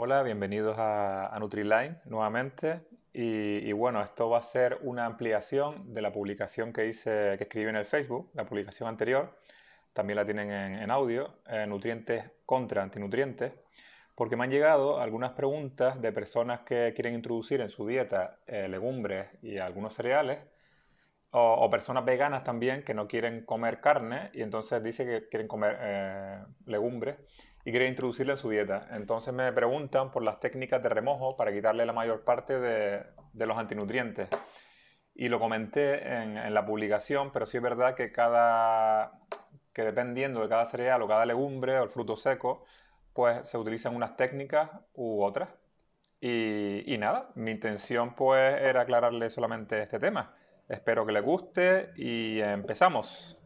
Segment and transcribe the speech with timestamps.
[0.00, 2.82] Hola, bienvenidos a, Nutriline nuevamente.
[3.12, 7.68] Y, bueno, esto va a ser una ampliación de la publicación que hice, que escribí
[7.68, 9.36] en el Facebook, la publicación anterior.
[9.92, 13.52] También la tienen en, audio, eh, nutrientes contra antinutrientes,
[14.14, 18.68] porque me han llegado algunas preguntas de personas que quieren introducir en su dieta eh,
[18.68, 20.38] legumbres y algunos cereales,
[21.30, 25.76] o, personas veganas también que no quieren comer carne y entonces dice que quieren comer
[25.80, 27.16] eh, legumbres
[27.68, 28.88] y quiere introducirla en su dieta.
[28.92, 33.04] Entonces me preguntan por las técnicas de remojo para quitarle la mayor parte de,
[33.34, 34.30] los antinutrientes.
[35.14, 39.20] Y lo comenté en, la publicación, pero sí es verdad que cada
[39.74, 42.64] que dependiendo de cada cereal o cada legumbre o el fruto seco,
[43.12, 45.50] pues se utilizan unas técnicas u otras.
[46.22, 50.34] Y, y nada, mi intención pues era aclararle solamente este tema.
[50.70, 53.37] Espero que les guste y empezamos.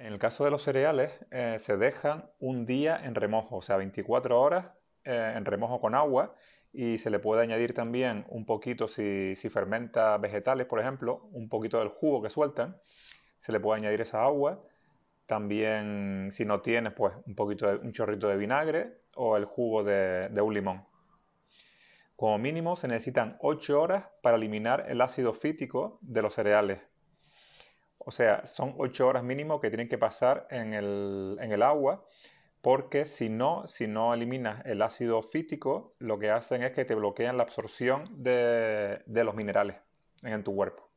[0.00, 3.76] En el caso de los cereales, eh, se dejan un día en remojo, o sea,
[3.76, 4.64] 24 horas
[5.04, 6.34] eh, en remojo con agua
[6.72, 11.80] y se le puede añadir también un poquito, si, fermenta vegetales, por ejemplo, un poquito
[11.80, 12.78] del jugo que sueltan,
[13.40, 14.64] se le puede añadir esa agua.
[15.26, 19.84] También, si no tienes, pues un poquito de, un chorrito de vinagre o el jugo
[19.84, 20.86] de, de un limón.
[22.16, 26.89] Como mínimo se necesitan 8 horas para eliminar el ácido fítico de los cereales
[28.04, 32.04] o sea, son 8 horas mínimo que tienen que pasar en el, agua,
[32.62, 36.94] porque si no, si no eliminas el ácido fítico, lo que hacen es que te
[36.94, 39.76] bloquean la absorción de, los minerales
[40.22, 40.88] en tu cuerpo.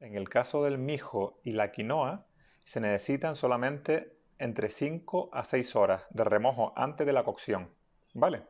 [0.00, 2.26] En el caso del mijo y la quinoa,
[2.64, 7.70] se necesitan solamente entre 5 a 6 horas de remojo antes de la cocción,
[8.12, 8.42] ¿vale?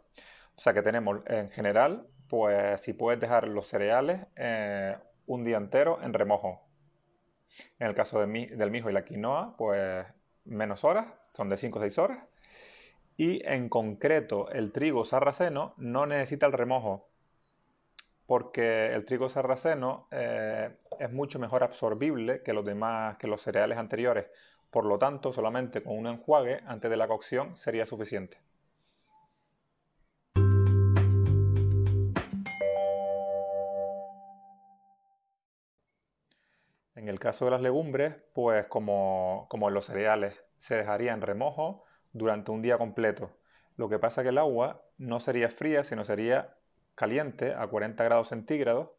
[0.57, 5.57] O sea que tenemos en general, pues si puedes dejar los cereales eh, un día
[5.57, 6.63] entero en remojo.
[7.79, 10.07] En el caso del mijo y la quinoa, pues
[10.45, 12.19] menos horas, son de 5 o 6 horas.
[13.17, 17.09] Y en concreto, el trigo sarraceno no necesita el remojo,
[18.27, 23.79] porque el trigo sarraceno eh, es mucho mejor absorbible que los demás, que los cereales
[23.79, 24.27] anteriores.
[24.71, 28.39] Por lo tanto, solamente con un enjuague antes de la cocción sería suficiente.
[37.07, 41.85] En el caso de las legumbres, pues como, en los cereales, se dejaría en remojo
[42.13, 43.31] durante un día completo.
[43.77, 46.57] Lo que pasa que el agua no sería fría, sino sería
[46.97, 48.91] caliente a 40 grados centígrados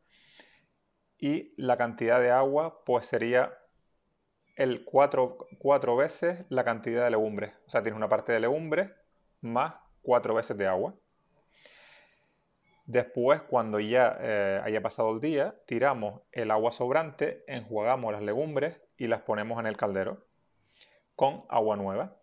[1.17, 3.53] y la cantidad de agua pues sería
[4.55, 7.55] el cuatro, cuatro veces la cantidad de legumbres.
[7.65, 8.89] O sea, tienes una parte de legumbres
[9.41, 10.95] más cuatro veces de agua.
[12.87, 18.79] Después, cuando ya eh, haya pasado el día, tiramos el agua sobrante, enjuagamos las legumbres
[18.97, 20.25] y las ponemos en el caldero
[21.13, 22.15] con agua nueva.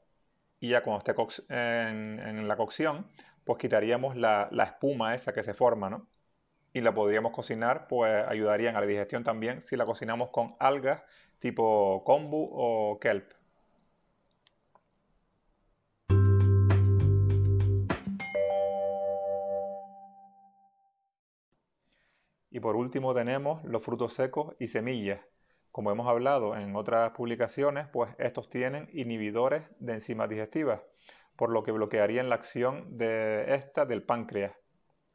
[0.60, 1.14] Y ya cuando esté
[1.50, 3.06] en, la cocción,
[3.44, 6.08] pues quitaríamos la, espuma esa que se forma, ¿no?
[6.72, 11.02] Y la podríamos cocinar, pues ayudarían a la digestión también si la cocinamos con algas
[11.41, 13.31] tipo kombu o kelp.
[22.54, 25.19] Y por último tenemos los frutos secos y semillas.
[25.72, 30.81] Como hemos hablado en otras publicaciones, pues estos tienen inhibidores de enzimas digestivas,
[31.34, 34.53] por lo que bloquearían la acción de esta del páncreas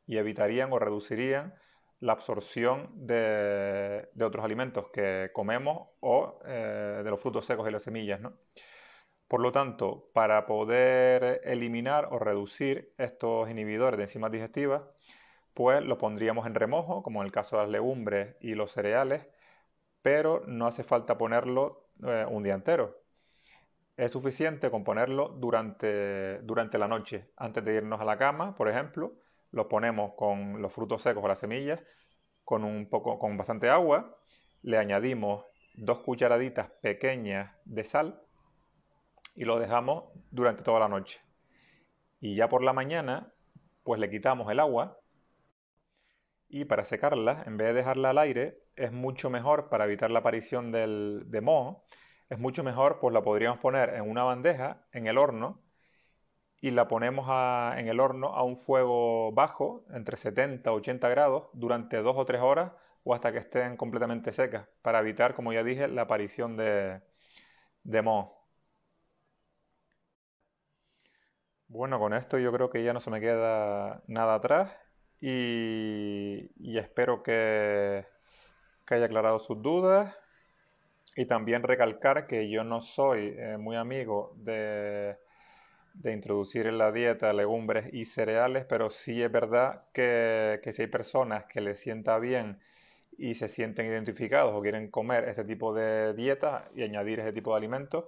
[0.05, 1.53] y evitarían o reducirían
[2.01, 7.83] la absorción de, otros alimentos que comemos o eh, de los frutos secos y las
[7.83, 8.19] semillas.
[9.29, 14.81] Por lo tanto, para poder eliminar o reducir estos inhibidores de enzimas digestivas,
[15.59, 19.27] pues lo pondríamos en remojo, como en el caso de las legumbres y los cereales,
[20.01, 22.95] pero no hace falta ponerlo eh, un día entero.
[23.97, 28.69] Es suficiente con ponerlo durante, durante la noche, antes de irnos a la cama, por
[28.69, 29.15] ejemplo,
[29.51, 31.83] lo ponemos con los frutos secos o las semillas,
[32.45, 34.15] con un poco, con bastante agua,
[34.61, 38.21] le añadimos dos cucharaditas pequeñas de sal
[39.35, 41.19] y lo dejamos durante toda la noche.
[42.21, 43.33] Y ya por la mañana,
[43.83, 44.98] pues le quitamos el agua
[46.49, 50.19] y para secarla, en vez de dejarla al aire, es mucho mejor para evitar la
[50.19, 51.85] aparición del, de moho,
[52.29, 55.61] es mucho mejor, pues la podríamos poner en una bandeja, en el horno,
[56.61, 57.27] y la ponemos
[57.77, 62.25] en el horno a un fuego bajo, entre 70 y 80 grados, durante dos o
[62.25, 62.71] tres horas
[63.03, 67.01] o hasta que estén completamente secas, para evitar, como ya dije, la aparición de,
[67.83, 68.37] de moho.
[71.67, 74.71] Bueno, con esto yo creo que ya no se me queda nada atrás
[75.21, 78.05] y, espero que,
[78.87, 80.15] haya aclarado sus dudas.
[81.15, 85.17] Y también recalcar que yo no soy eh, muy amigo de,
[85.93, 90.83] de, introducir en la dieta legumbres y cereales, pero sí es verdad que, que si
[90.83, 92.59] hay personas que les sienta bien
[93.17, 97.51] y se sienten identificados o quieren comer este tipo de dieta y añadir ese tipo
[97.51, 98.05] de alimentos,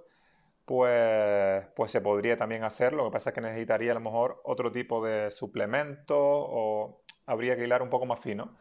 [0.72, 2.94] pues, pues se podría también hacer.
[2.94, 7.56] Lo que pasa es que necesitaría a lo mejor otro tipo de suplemento o habría
[7.56, 8.56] que hilar un poco más fino.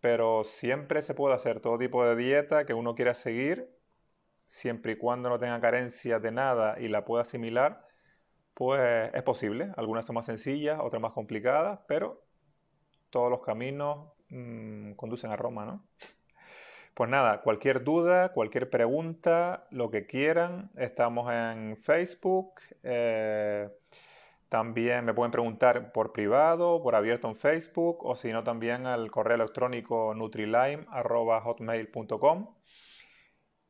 [0.00, 3.68] Pero siempre se puede hacer todo tipo de dieta que uno quiera seguir,
[4.46, 7.86] siempre y cuando no tenga carencia de nada y la pueda asimilar,
[8.54, 9.72] pues es posible.
[9.76, 12.22] Algunas son más sencillas, otras más complicadas, pero
[13.10, 15.86] todos los caminos mmm, conducen a Roma, ¿no?
[16.96, 22.54] Pues nada, cualquier duda, cualquier pregunta, lo que quieran, estamos en Facebook.
[22.82, 23.68] Eh,
[24.48, 29.10] también me pueden preguntar por privado, por abierto en Facebook o si no también al
[29.10, 32.54] correo electrónico nutrilime.hotmail.com.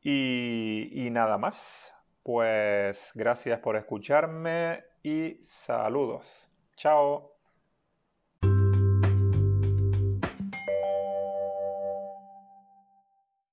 [0.01, 1.93] Y, y nada más.
[2.23, 6.49] Pues gracias por escucharme y saludos.
[6.77, 7.36] Chao.